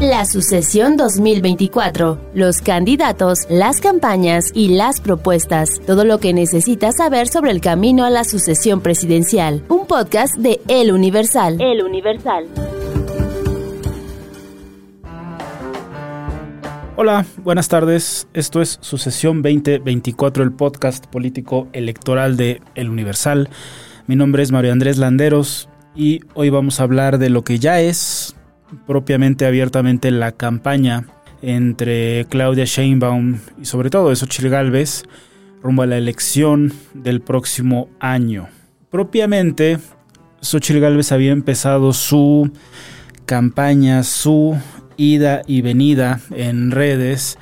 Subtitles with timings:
[0.00, 7.28] La sucesión 2024, los candidatos, las campañas y las propuestas, todo lo que necesitas saber
[7.28, 9.62] sobre el camino a la sucesión presidencial.
[9.70, 11.58] Un podcast de El Universal.
[11.62, 12.44] El Universal.
[16.96, 18.28] Hola, buenas tardes.
[18.34, 23.48] Esto es Sucesión 2024, el podcast político electoral de El Universal.
[24.06, 27.80] Mi nombre es Mario Andrés Landeros y hoy vamos a hablar de lo que ya
[27.80, 28.25] es
[28.86, 31.06] propiamente abiertamente la campaña
[31.42, 35.04] entre Claudia Sheinbaum y sobre todo de Xochitl Gálvez
[35.62, 38.48] rumbo a la elección del próximo año.
[38.90, 39.78] Propiamente,
[40.40, 42.50] Xochitl Gálvez había empezado su
[43.26, 44.56] campaña, su
[44.96, 47.38] ida y venida en redes,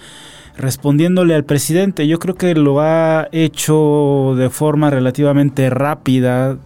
[0.56, 2.06] respondiéndole al presidente.
[2.06, 6.58] Yo creo que lo ha hecho de forma relativamente rápida,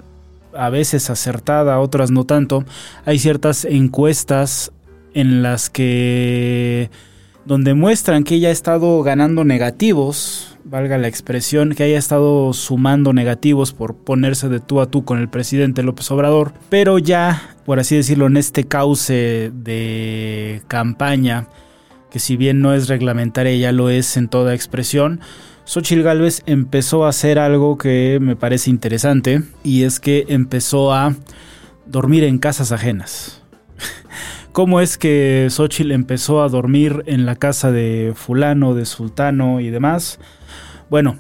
[0.55, 2.65] a veces acertada, otras no tanto.
[3.05, 4.73] Hay ciertas encuestas
[5.15, 6.91] en las que
[7.45, 13.15] donde muestran que ella ha estado ganando negativos, valga la expresión, que haya estado sumando
[13.15, 17.81] negativos por ponerse de tú a tú con el presidente López Obrador, pero ya, por
[17.81, 21.49] así decirlo, en este cauce de campaña,
[22.11, 25.21] que si bien no es reglamentaria, ya lo es en toda expresión,
[25.69, 31.15] Xochitl Gálvez empezó a hacer algo que me parece interesante y es que empezó a
[31.85, 33.43] dormir en casas ajenas.
[34.53, 39.69] ¿Cómo es que Xochitl empezó a dormir en la casa de fulano, de sultano y
[39.69, 40.19] demás?
[40.89, 41.19] Bueno,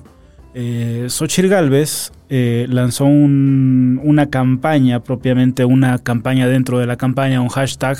[0.54, 7.42] eh, Xochitl Gálvez eh, lanzó un, una campaña, propiamente una campaña dentro de la campaña,
[7.42, 7.98] un hashtag,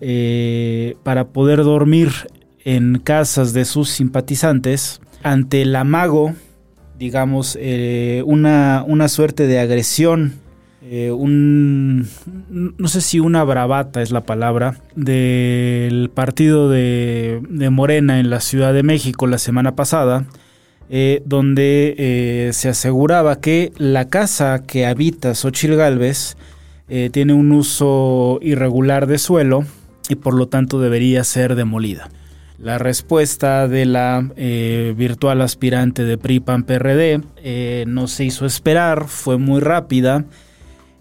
[0.00, 2.12] eh, para poder dormir
[2.64, 6.34] en casas de sus simpatizantes ante el amago,
[6.98, 10.34] digamos, eh, una, una, suerte de agresión,
[10.82, 12.08] eh, un,
[12.50, 17.40] no sé si una bravata es la palabra, del partido de,
[17.70, 20.26] Morena en la Ciudad de México la semana pasada,
[20.90, 26.36] eh, donde se aseguraba que la casa que habita Xochitl Galvez
[26.94, 29.64] eh, tiene un uso irregular de suelo
[30.10, 32.10] y por lo tanto debería ser demolida.
[32.62, 39.36] La respuesta de la eh, virtual aspirante de PRI-PAN-PRD eh, no se hizo esperar, fue
[39.36, 40.26] muy rápida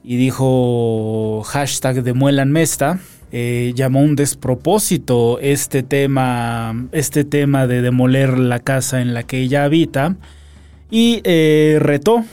[0.03, 2.01] y dijo hashtag
[2.47, 2.99] Mesta.
[3.31, 9.37] Eh, llamó un despropósito este tema, este tema de demoler la casa en la que
[9.37, 10.15] ella habita
[10.89, 11.21] y
[11.77, 12.25] retó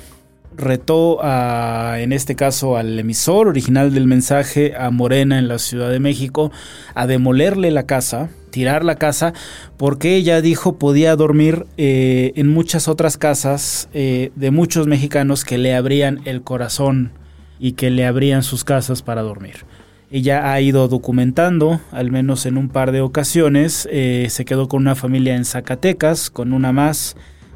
[0.59, 5.91] retó a, en este caso al emisor original del mensaje, a Morena en la Ciudad
[5.91, 6.51] de México,
[6.95, 9.33] a demolerle la casa, tirar la casa,
[9.77, 15.59] porque ella dijo podía dormir eh, en muchas otras casas eh, de muchos mexicanos que
[15.59, 17.13] le abrían el corazón
[17.59, 19.65] y que le abrían sus casas para dormir.
[20.11, 24.81] Ella ha ido documentando, al menos en un par de ocasiones, eh, se quedó con
[24.81, 27.15] una familia en Zacatecas, con una más,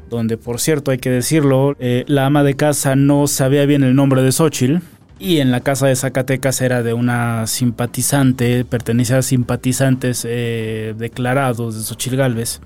[0.09, 3.95] donde por cierto hay que decirlo, eh, la ama de casa no sabía bien el
[3.95, 4.77] nombre de Xochitl.
[5.19, 11.75] Y en la casa de Zacatecas era de una simpatizante, pertenecía a simpatizantes eh, declarados
[11.75, 12.59] de Xochitl Galvez.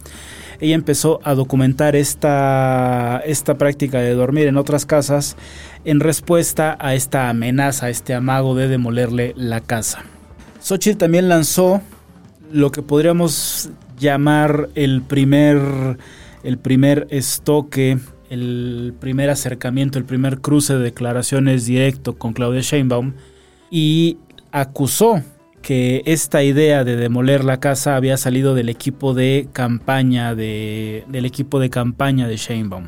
[0.59, 5.36] Ella empezó a documentar esta, esta práctica de dormir en otras casas
[5.86, 10.04] en respuesta a esta amenaza, a este amago de demolerle la casa.
[10.59, 11.81] Xochitl también lanzó
[12.52, 13.69] lo que podríamos
[14.00, 15.98] llamar el primer
[16.44, 17.98] el primer estoque,
[18.30, 23.14] el primer acercamiento, el primer cruce de declaraciones directo con Claudia Sheinbaum
[23.72, 24.18] y
[24.52, 25.22] acusó
[25.62, 31.25] que esta idea de demoler la casa había salido del equipo de campaña de, del
[31.25, 32.88] equipo de campaña de Sheinbaum.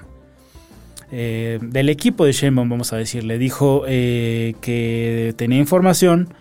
[1.12, 6.34] Eh, del equipo de Sheinbaum, vamos a decirle, dijo eh, que tenía información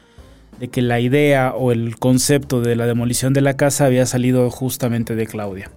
[0.60, 4.50] de que la idea o el concepto de la demolición de la casa había salido
[4.50, 5.70] justamente de Claudia.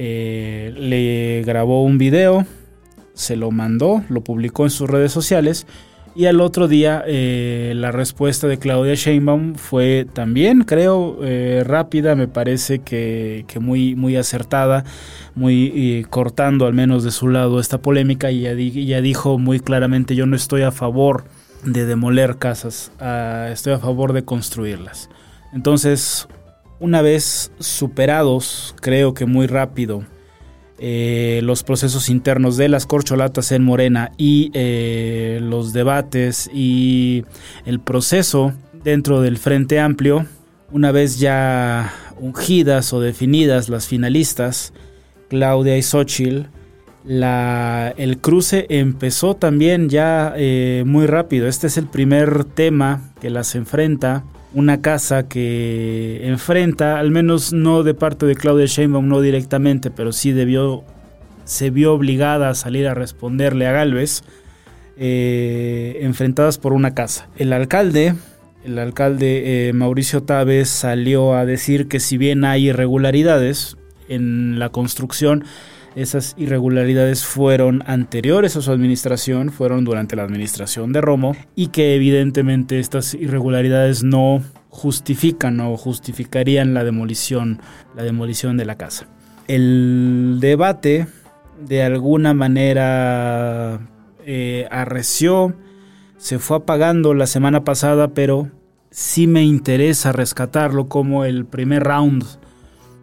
[0.00, 2.46] Eh, le grabó un video,
[3.14, 5.66] se lo mandó, lo publicó en sus redes sociales
[6.14, 12.14] y al otro día eh, la respuesta de Claudia Sheinbaum fue también, creo, eh, rápida,
[12.14, 14.84] me parece que, muy, muy acertada,
[15.34, 20.14] muy cortando al menos de su lado esta polémica y ya, ya, dijo muy claramente
[20.14, 21.24] yo no estoy a favor
[21.64, 25.10] de demoler casas, ah, estoy a favor de construirlas.
[25.52, 26.28] Entonces,
[26.80, 30.04] una vez superados, creo que muy rápido,
[30.78, 37.24] eh, los procesos internos de las corcholatas en Morena y eh, los debates y
[37.66, 38.52] el proceso
[38.84, 40.26] dentro del Frente Amplio,
[40.70, 44.72] una vez ya ungidas o definidas las finalistas,
[45.28, 46.46] Claudia y Xochitl,
[47.08, 51.48] el cruce empezó también ya eh, muy rápido.
[51.48, 54.24] Este es el primer tema que las enfrenta.
[54.54, 60.12] Una casa que enfrenta, al menos no de parte de Claudia Sheinbaum, no directamente, pero
[60.12, 60.84] sí debió,
[61.44, 64.22] se vio obligada a salir a responderle a Galvez,
[64.96, 67.28] eh, enfrentadas por una casa.
[67.36, 68.14] El alcalde,
[68.64, 73.76] el alcalde eh, Mauricio Távez salió a decir que si bien hay irregularidades
[74.08, 75.44] en la construcción,
[75.98, 81.96] esas irregularidades fueron anteriores a su administración, fueron durante la administración de Romo y que
[81.96, 84.40] evidentemente estas irregularidades no
[84.70, 87.60] justifican o justificarían la demolición,
[87.96, 89.08] la demolición de la casa.
[89.48, 91.08] El debate
[91.66, 93.80] de alguna manera
[94.24, 95.56] eh, arreció,
[96.16, 98.48] se fue apagando la semana pasada, pero
[98.92, 102.24] sí me interesa rescatarlo como el primer round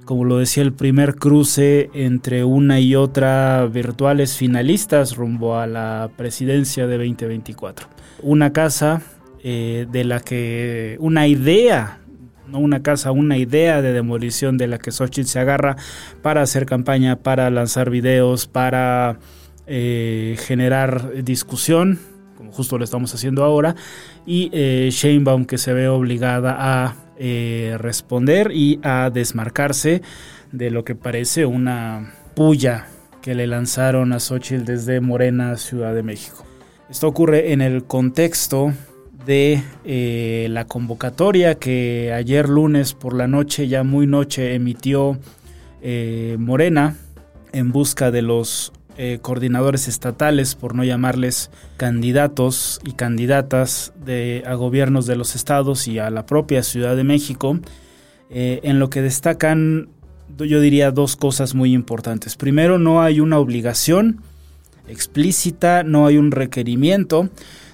[0.06, 6.10] como lo decía, el primer cruce entre una y otra virtuales finalistas rumbo a la
[6.16, 7.88] presidencia de 2024.
[8.22, 9.02] Una casa
[9.44, 12.00] eh, de la que, una idea,
[12.48, 15.75] no una casa, una idea de demolición de la que Xochitl se agarra
[16.22, 19.18] para hacer campaña, para lanzar videos, para
[19.66, 22.00] eh, generar discusión,
[22.38, 23.75] como justo lo estamos haciendo ahora,
[24.25, 30.01] y eh, Sheinbaum que se ve obligada a eh, responder y a desmarcarse
[30.51, 32.88] de lo que parece una puya
[33.21, 36.45] que le lanzaron a Xochitl desde Morena, Ciudad de México.
[36.89, 38.73] Esto ocurre en el contexto
[39.25, 45.17] de eh, la convocatoria que ayer lunes por la noche, ya muy noche, emitió
[45.81, 46.95] eh, Morena
[47.51, 54.53] en busca de los eh, coordinadores estatales, por no llamarles candidatos y candidatas de, a
[54.56, 57.59] gobiernos de los estados y a la propia Ciudad de México,
[58.30, 59.89] eh, en lo que destacan,
[60.38, 62.36] yo diría, dos cosas muy importantes.
[62.36, 64.21] Primero, no hay una obligación
[64.88, 67.30] explícita, no hay un requerimiento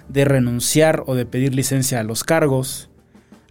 [0.09, 2.90] de renunciar o de pedir licencia a los cargos.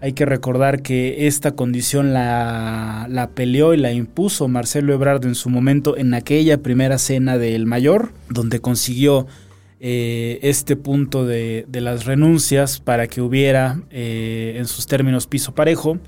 [0.02, 5.34] Hay que recordar que esta condición la, la, peleó y la impuso Marcelo Ebrard en
[5.34, 9.26] su momento en aquella primera cena del mayor, donde consiguió
[9.78, 15.54] eh, este punto de, de, las renuncias para que hubiera eh, en sus términos piso
[15.54, 15.98] parejo.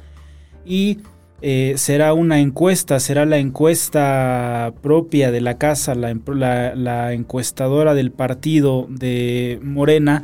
[0.64, 1.00] Y
[1.42, 7.92] eh, será una encuesta, será la encuesta propia de la casa, la, la, la encuestadora
[7.92, 10.22] del partido de Morena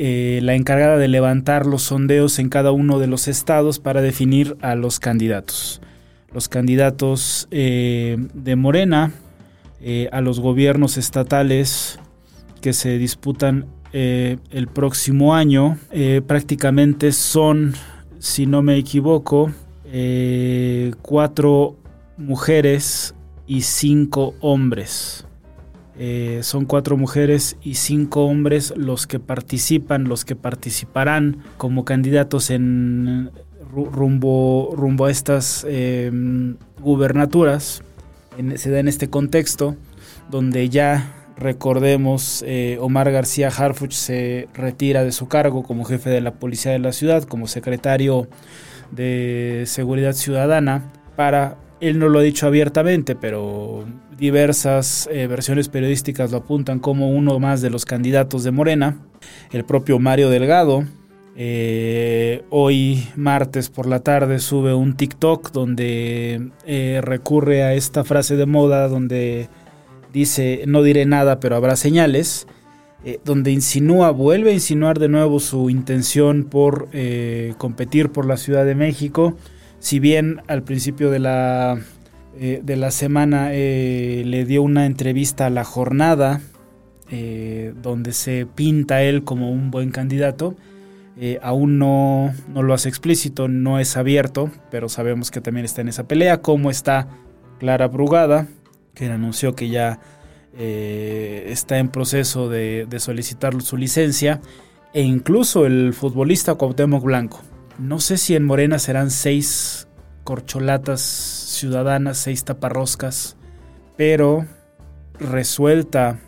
[0.00, 4.56] eh, la encargada de levantar los sondeos en cada uno de los estados para definir
[4.60, 5.82] a los candidatos.
[6.32, 9.10] Los candidatos eh, de Morena
[9.80, 11.98] eh, a los gobiernos estatales
[12.60, 15.78] que se disputan el próximo año
[16.26, 17.72] prácticamente son,
[18.18, 19.50] si no me equivoco,
[21.00, 21.76] cuatro
[22.18, 23.14] mujeres
[23.46, 25.27] y cinco hombres.
[26.00, 32.50] Eh, son cuatro mujeres y cinco hombres los que participan, los que participarán como candidatos
[32.50, 33.30] en
[33.72, 37.82] rumbo, rumbo a estas em, gubernaturas.
[38.54, 39.76] se da en este contexto
[40.30, 46.20] donde ya recordemos eh, Omar García Harfuch se retira de su cargo como jefe de
[46.20, 48.28] la policía de la ciudad, como secretario
[48.92, 53.84] de seguridad ciudadana para él no lo ha dicho abiertamente, pero
[54.16, 58.98] diversas eh, versiones periodísticas lo apuntan como uno más de los candidatos de Morena.
[59.52, 60.84] El propio Mario Delgado,
[61.36, 68.36] eh, hoy martes por la tarde, sube un TikTok donde eh, recurre a esta frase
[68.36, 69.48] de moda donde
[70.12, 72.46] dice, no diré nada, pero habrá señales.
[73.24, 76.88] donde insinúa, vuelve a insinuar de nuevo su intención por
[77.56, 79.36] competir por la Ciudad de México
[79.78, 81.80] si bien al principio de la,
[82.40, 86.40] eh, de la semana eh, le dio una entrevista a la jornada,
[87.10, 90.56] eh, donde se pinta él como un buen candidato,
[91.42, 95.88] aún no, no, lo hace explícito, no es abierto, pero sabemos que también está en
[95.88, 97.08] esa pelea, como está
[97.58, 98.46] Clara Brugada,
[98.94, 99.98] que anunció que ya
[100.56, 104.40] está en proceso de, de solicitar su licencia,
[104.92, 107.42] e incluso el futbolista Cuauhtémoc Blanco,
[107.78, 109.88] no sé si en Morena serán seis
[110.24, 113.36] corcholatas ciudadanas, seis taparroscas,
[113.96, 114.46] pero
[115.18, 116.18] resuelta,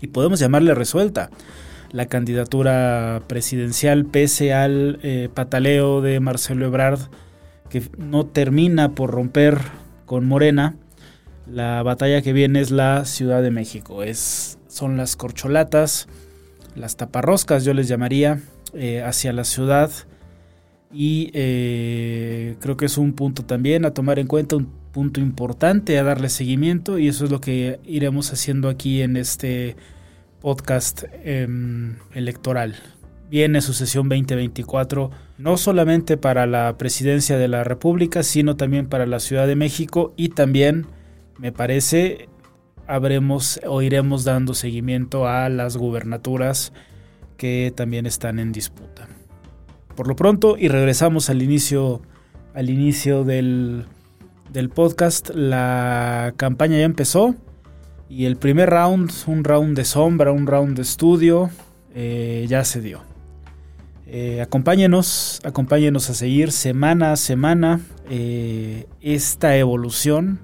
[0.00, 1.30] y podemos llamarle resuelta,
[1.92, 6.98] la candidatura presidencial pese al eh, pataleo de Marcelo Ebrard
[7.70, 9.58] que no termina por romper
[10.06, 10.76] con Morena.
[11.46, 14.02] La batalla que viene es la Ciudad de México.
[14.02, 16.08] Es, son las corcholatas,
[16.74, 18.40] las taparroscas, yo les llamaría,
[18.72, 19.90] eh, hacia la ciudad.
[20.94, 25.98] Y eh, creo que es un punto también a tomar en cuenta, un punto importante
[25.98, 26.98] a darle seguimiento.
[26.98, 29.76] Y eso es lo que iremos haciendo aquí en este
[30.40, 32.76] podcast em, electoral.
[33.28, 39.18] Viene sucesión 2024, no solamente para la presidencia de la República, sino también para la
[39.18, 40.86] Ciudad de México y también,
[41.38, 42.28] me parece,
[42.86, 46.72] habremos o iremos dando seguimiento a las gubernaturas
[47.36, 49.08] que también están en disputa.
[49.96, 52.02] Por lo pronto, y regresamos al inicio,
[52.54, 53.84] al inicio del,
[54.52, 57.34] del podcast, la campaña ya empezó.
[58.08, 61.50] Y el primer round, un round de sombra, un round de estudio,
[61.94, 63.02] eh, ya se dio.
[64.06, 70.40] Eh, acompáñenos, acompáñenos a seguir semana a semana eh, esta evolución,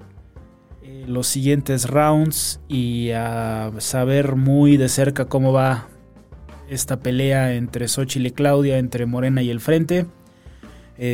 [1.07, 5.87] los siguientes rounds y a saber muy de cerca cómo va
[6.71, 10.07] esta pelea entre Xochitl y Claudia, entre Morena y el Frente.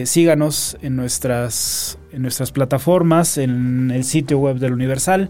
[0.06, 5.30] síganos en nuestras, en nuestras plataformas, en el sitio web del Universal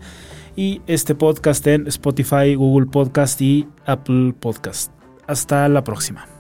[0.56, 4.92] y este podcast en Spotify, Google Podcast y Apple Podcast.
[5.28, 6.37] Hasta la próxima.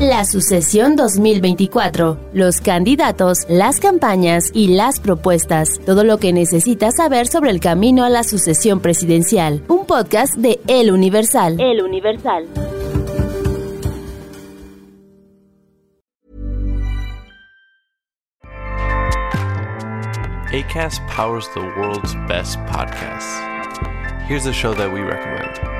[0.00, 7.26] La sucesión 2024, los candidatos, las campañas y las propuestas, todo lo que necesitas saber
[7.26, 9.62] sobre el camino a la sucesión presidencial.
[9.68, 11.60] Un podcast de El Universal.
[11.60, 12.46] El Universal.
[20.50, 23.38] ACAST powers the world's best podcasts.
[24.26, 25.79] Here's a show that we recommend.